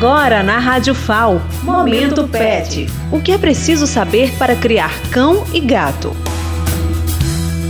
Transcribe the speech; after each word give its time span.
Agora 0.00 0.42
na 0.42 0.58
Rádio 0.58 0.94
FAO, 0.94 1.42
Momento 1.62 2.26
Pet. 2.26 2.86
O 3.12 3.20
que 3.20 3.32
é 3.32 3.36
preciso 3.36 3.86
saber 3.86 4.32
para 4.38 4.56
criar 4.56 4.90
cão 5.10 5.44
e 5.52 5.60
gato? 5.60 6.16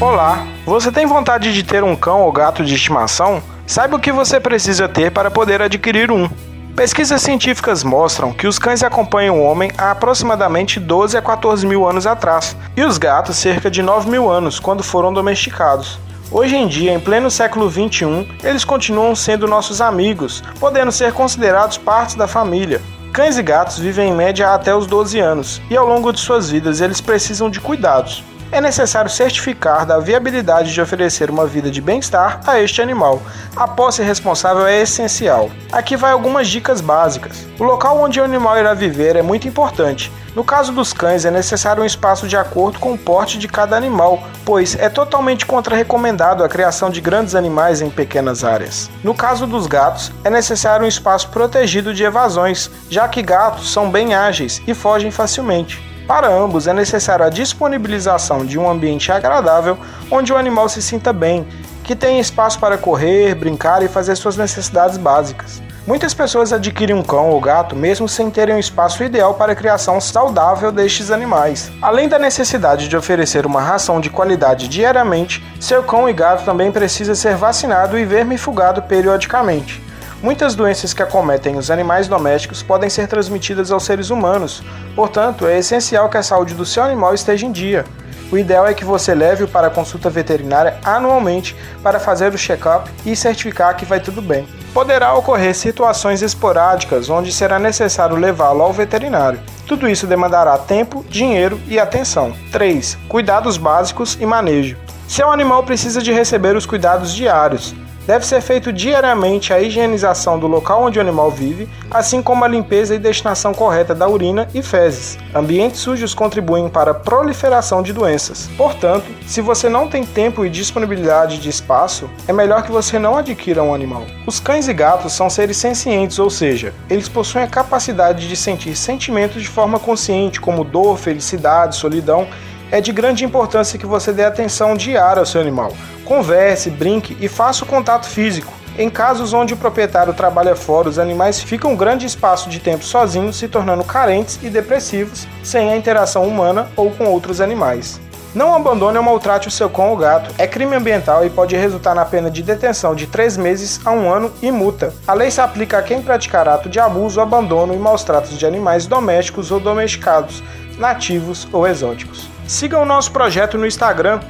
Olá, 0.00 0.44
você 0.64 0.90
tem 0.90 1.06
vontade 1.06 1.54
de 1.54 1.62
ter 1.62 1.84
um 1.84 1.94
cão 1.94 2.22
ou 2.22 2.32
gato 2.32 2.64
de 2.64 2.74
estimação? 2.74 3.40
Saiba 3.64 3.94
o 3.94 4.00
que 4.00 4.10
você 4.10 4.40
precisa 4.40 4.88
ter 4.88 5.12
para 5.12 5.30
poder 5.30 5.62
adquirir 5.62 6.10
um. 6.10 6.28
Pesquisas 6.74 7.22
científicas 7.22 7.84
mostram 7.84 8.32
que 8.32 8.48
os 8.48 8.58
cães 8.58 8.82
acompanham 8.82 9.38
o 9.38 9.44
homem 9.44 9.70
há 9.78 9.92
aproximadamente 9.92 10.80
12 10.80 11.16
a 11.16 11.22
14 11.22 11.64
mil 11.64 11.88
anos 11.88 12.08
atrás, 12.08 12.56
e 12.76 12.82
os 12.82 12.98
gatos 12.98 13.36
cerca 13.36 13.70
de 13.70 13.82
9 13.82 14.10
mil 14.10 14.28
anos, 14.28 14.58
quando 14.58 14.82
foram 14.82 15.12
domesticados. 15.12 16.00
Hoje 16.30 16.56
em 16.56 16.66
dia, 16.66 16.92
em 16.92 16.98
pleno 16.98 17.30
século 17.30 17.70
XXI, 17.70 18.26
eles 18.42 18.64
continuam 18.64 19.14
sendo 19.14 19.46
nossos 19.46 19.80
amigos, 19.80 20.42
podendo 20.58 20.90
ser 20.90 21.12
considerados 21.12 21.78
partes 21.78 22.16
da 22.16 22.26
família. 22.26 22.82
Cães 23.12 23.38
e 23.38 23.42
gatos 23.42 23.78
vivem 23.78 24.10
em 24.10 24.14
média 24.14 24.52
até 24.52 24.74
os 24.74 24.86
12 24.86 25.20
anos, 25.20 25.62
e 25.70 25.76
ao 25.76 25.86
longo 25.86 26.12
de 26.12 26.18
suas 26.18 26.50
vidas 26.50 26.80
eles 26.80 27.00
precisam 27.00 27.48
de 27.48 27.60
cuidados 27.60 28.24
é 28.52 28.60
necessário 28.60 29.10
certificar 29.10 29.84
da 29.84 29.98
viabilidade 29.98 30.72
de 30.72 30.80
oferecer 30.80 31.30
uma 31.30 31.46
vida 31.46 31.70
de 31.70 31.80
bem-estar 31.80 32.40
a 32.46 32.60
este 32.60 32.80
animal. 32.80 33.22
A 33.54 33.66
posse 33.66 34.02
responsável 34.02 34.66
é 34.66 34.82
essencial. 34.82 35.50
Aqui 35.72 35.96
vai 35.96 36.12
algumas 36.12 36.48
dicas 36.48 36.80
básicas. 36.80 37.46
O 37.58 37.64
local 37.64 37.98
onde 38.00 38.20
o 38.20 38.24
animal 38.24 38.58
irá 38.58 38.74
viver 38.74 39.16
é 39.16 39.22
muito 39.22 39.48
importante. 39.48 40.12
No 40.34 40.44
caso 40.44 40.70
dos 40.70 40.92
cães, 40.92 41.24
é 41.24 41.30
necessário 41.30 41.82
um 41.82 41.86
espaço 41.86 42.28
de 42.28 42.36
acordo 42.36 42.78
com 42.78 42.92
o 42.92 42.98
porte 42.98 43.38
de 43.38 43.48
cada 43.48 43.74
animal, 43.74 44.22
pois 44.44 44.76
é 44.78 44.90
totalmente 44.90 45.46
contra-recomendado 45.46 46.44
a 46.44 46.48
criação 46.48 46.90
de 46.90 47.00
grandes 47.00 47.34
animais 47.34 47.80
em 47.80 47.88
pequenas 47.88 48.44
áreas. 48.44 48.90
No 49.02 49.14
caso 49.14 49.46
dos 49.46 49.66
gatos, 49.66 50.12
é 50.22 50.28
necessário 50.28 50.84
um 50.84 50.88
espaço 50.88 51.30
protegido 51.30 51.94
de 51.94 52.04
evasões, 52.04 52.70
já 52.90 53.08
que 53.08 53.22
gatos 53.22 53.72
são 53.72 53.90
bem 53.90 54.14
ágeis 54.14 54.60
e 54.66 54.74
fogem 54.74 55.10
facilmente. 55.10 55.85
Para 56.06 56.28
ambos 56.28 56.68
é 56.68 56.72
necessária 56.72 57.26
a 57.26 57.30
disponibilização 57.30 58.46
de 58.46 58.56
um 58.56 58.70
ambiente 58.70 59.10
agradável 59.10 59.76
onde 60.08 60.32
o 60.32 60.36
animal 60.36 60.68
se 60.68 60.80
sinta 60.80 61.12
bem, 61.12 61.44
que 61.82 61.96
tenha 61.96 62.20
espaço 62.20 62.60
para 62.60 62.78
correr, 62.78 63.34
brincar 63.34 63.82
e 63.82 63.88
fazer 63.88 64.14
suas 64.14 64.36
necessidades 64.36 64.96
básicas. 64.96 65.60
Muitas 65.84 66.14
pessoas 66.14 66.52
adquirem 66.52 66.94
um 66.94 67.02
cão 67.02 67.30
ou 67.30 67.40
gato 67.40 67.74
mesmo 67.74 68.08
sem 68.08 68.30
terem 68.30 68.54
um 68.54 68.58
espaço 68.58 69.02
ideal 69.02 69.34
para 69.34 69.52
a 69.52 69.56
criação 69.56 70.00
saudável 70.00 70.70
destes 70.70 71.10
animais. 71.10 71.70
Além 71.82 72.08
da 72.08 72.18
necessidade 72.18 72.88
de 72.88 72.96
oferecer 72.96 73.44
uma 73.44 73.60
ração 73.60 74.00
de 74.00 74.10
qualidade 74.10 74.68
diariamente, 74.68 75.44
seu 75.60 75.82
cão 75.82 76.08
e 76.08 76.12
gato 76.12 76.44
também 76.44 76.70
precisa 76.70 77.16
ser 77.16 77.36
vacinado 77.36 77.98
e 77.98 78.04
vermifugado 78.04 78.82
periodicamente. 78.82 79.85
Muitas 80.22 80.54
doenças 80.54 80.94
que 80.94 81.02
acometem 81.02 81.56
os 81.56 81.70
animais 81.70 82.08
domésticos 82.08 82.62
podem 82.62 82.88
ser 82.88 83.06
transmitidas 83.06 83.70
aos 83.70 83.84
seres 83.84 84.08
humanos, 84.08 84.62
portanto, 84.94 85.46
é 85.46 85.58
essencial 85.58 86.08
que 86.08 86.16
a 86.16 86.22
saúde 86.22 86.54
do 86.54 86.64
seu 86.64 86.82
animal 86.82 87.14
esteja 87.14 87.46
em 87.46 87.52
dia. 87.52 87.84
O 88.32 88.36
ideal 88.36 88.66
é 88.66 88.74
que 88.74 88.84
você 88.84 89.14
leve-o 89.14 89.46
para 89.46 89.68
a 89.68 89.70
consulta 89.70 90.10
veterinária 90.10 90.78
anualmente 90.82 91.54
para 91.82 92.00
fazer 92.00 92.34
o 92.34 92.38
check-up 92.38 92.90
e 93.04 93.14
certificar 93.14 93.76
que 93.76 93.84
vai 93.84 94.00
tudo 94.00 94.20
bem. 94.20 94.48
Poderá 94.74 95.14
ocorrer 95.14 95.54
situações 95.54 96.22
esporádicas 96.22 97.08
onde 97.08 97.30
será 97.30 97.58
necessário 97.58 98.16
levá-lo 98.16 98.62
ao 98.62 98.72
veterinário. 98.72 99.40
Tudo 99.66 99.88
isso 99.88 100.06
demandará 100.06 100.58
tempo, 100.58 101.04
dinheiro 101.08 101.60
e 101.68 101.78
atenção. 101.78 102.34
3. 102.50 102.98
Cuidados 103.08 103.56
básicos 103.56 104.18
e 104.20 104.26
manejo. 104.26 104.76
Seu 105.06 105.30
animal 105.30 105.62
precisa 105.62 106.02
de 106.02 106.12
receber 106.12 106.56
os 106.56 106.66
cuidados 106.66 107.14
diários. 107.14 107.74
Deve 108.06 108.24
ser 108.24 108.40
feito 108.40 108.72
diariamente 108.72 109.52
a 109.52 109.60
higienização 109.60 110.38
do 110.38 110.46
local 110.46 110.84
onde 110.84 110.96
o 110.96 111.02
animal 111.02 111.28
vive, 111.28 111.68
assim 111.90 112.22
como 112.22 112.44
a 112.44 112.48
limpeza 112.48 112.94
e 112.94 113.00
destinação 113.00 113.52
correta 113.52 113.96
da 113.96 114.08
urina 114.08 114.46
e 114.54 114.62
fezes. 114.62 115.18
Ambientes 115.34 115.80
sujos 115.80 116.14
contribuem 116.14 116.68
para 116.68 116.92
a 116.92 116.94
proliferação 116.94 117.82
de 117.82 117.92
doenças. 117.92 118.48
Portanto, 118.56 119.06
se 119.26 119.40
você 119.40 119.68
não 119.68 119.88
tem 119.88 120.06
tempo 120.06 120.44
e 120.44 120.50
disponibilidade 120.50 121.38
de 121.38 121.48
espaço, 121.48 122.08
é 122.28 122.32
melhor 122.32 122.62
que 122.62 122.70
você 122.70 122.96
não 122.96 123.16
adquira 123.16 123.60
um 123.60 123.74
animal. 123.74 124.04
Os 124.24 124.38
cães 124.38 124.68
e 124.68 124.72
gatos 124.72 125.12
são 125.12 125.28
seres 125.28 125.56
sencientes, 125.56 126.20
ou 126.20 126.30
seja, 126.30 126.72
eles 126.88 127.08
possuem 127.08 127.42
a 127.42 127.48
capacidade 127.48 128.28
de 128.28 128.36
sentir 128.36 128.76
sentimentos 128.76 129.42
de 129.42 129.48
forma 129.48 129.80
consciente, 129.80 130.40
como 130.40 130.62
dor, 130.62 130.96
felicidade, 130.96 131.74
solidão 131.74 132.28
é 132.76 132.80
de 132.80 132.92
grande 132.92 133.24
importância 133.24 133.78
que 133.78 133.86
você 133.86 134.12
dê 134.12 134.22
atenção 134.22 134.76
diária 134.76 135.20
ao 135.20 135.26
seu 135.26 135.40
animal. 135.40 135.72
Converse, 136.04 136.68
brinque 136.68 137.16
e 137.18 137.26
faça 137.26 137.64
o 137.64 137.66
contato 137.66 138.06
físico. 138.06 138.52
Em 138.78 138.90
casos 138.90 139.32
onde 139.32 139.54
o 139.54 139.56
proprietário 139.56 140.12
trabalha 140.12 140.54
fora, 140.54 140.90
os 140.90 140.98
animais 140.98 141.40
ficam 141.40 141.72
um 141.72 141.76
grande 141.76 142.04
espaço 142.04 142.50
de 142.50 142.60
tempo 142.60 142.84
sozinhos, 142.84 143.36
se 143.36 143.48
tornando 143.48 143.82
carentes 143.82 144.38
e 144.42 144.50
depressivos, 144.50 145.26
sem 145.42 145.72
a 145.72 145.76
interação 145.76 146.24
humana 146.24 146.68
ou 146.76 146.90
com 146.90 147.06
outros 147.06 147.40
animais. 147.40 147.98
Não 148.34 148.54
abandone 148.54 148.98
ou 148.98 149.04
maltrate 149.04 149.48
o 149.48 149.50
seu 149.50 149.70
cão 149.70 149.88
ou 149.88 149.96
gato. 149.96 150.30
É 150.36 150.46
crime 150.46 150.76
ambiental 150.76 151.24
e 151.24 151.30
pode 151.30 151.56
resultar 151.56 151.94
na 151.94 152.04
pena 152.04 152.30
de 152.30 152.42
detenção 152.42 152.94
de 152.94 153.06
3 153.06 153.38
meses 153.38 153.80
a 153.86 153.90
1 153.90 154.12
ano 154.12 154.32
e 154.42 154.52
multa. 154.52 154.92
A 155.08 155.14
lei 155.14 155.30
se 155.30 155.40
aplica 155.40 155.78
a 155.78 155.82
quem 155.82 156.02
praticar 156.02 156.46
ato 156.46 156.68
de 156.68 156.78
abuso, 156.78 157.22
abandono 157.22 157.72
e 157.72 157.78
maus 157.78 158.04
tratos 158.04 158.36
de 158.38 158.44
animais 158.44 158.86
domésticos 158.86 159.50
ou 159.50 159.58
domesticados, 159.58 160.42
nativos 160.76 161.48
ou 161.50 161.66
exóticos. 161.66 162.35
Siga 162.46 162.78
o 162.78 162.84
nosso 162.84 163.10
projeto 163.10 163.58
no 163.58 163.66
Instagram, 163.66 164.20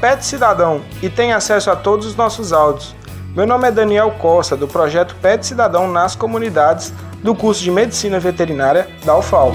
PetCidadão, 0.00 0.82
e 1.02 1.08
tenha 1.08 1.36
acesso 1.36 1.70
a 1.70 1.76
todos 1.76 2.06
os 2.06 2.14
nossos 2.14 2.52
áudios. 2.52 2.94
Meu 3.34 3.46
nome 3.46 3.68
é 3.68 3.70
Daniel 3.70 4.10
Costa, 4.18 4.56
do 4.56 4.68
projeto 4.68 5.14
Pet 5.22 5.46
Cidadão 5.46 5.90
nas 5.90 6.14
comunidades 6.14 6.92
do 7.22 7.34
curso 7.34 7.62
de 7.62 7.70
Medicina 7.70 8.18
Veterinária 8.18 8.88
da 9.04 9.16
UFAL. 9.16 9.52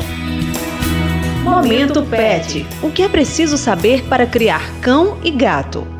Momento 1.43 2.01
Pet. 2.03 2.65
O 2.81 2.89
que 2.89 3.03
é 3.03 3.09
preciso 3.09 3.55
saber 3.57 4.03
para 4.05 4.25
criar 4.25 4.63
cão 4.81 5.19
e 5.23 5.29
gato? 5.29 5.94